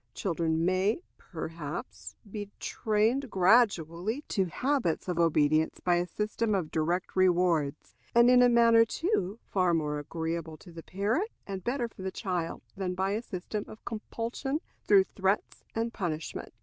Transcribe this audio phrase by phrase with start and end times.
[0.15, 7.15] Children may, perhaps, be trained gradually to habits of obedience by a system of direct
[7.15, 12.01] rewards, and in a manner, too, far more agreeable to the parent and better for
[12.01, 16.51] the child than by a system of compulsion through threats and punishment.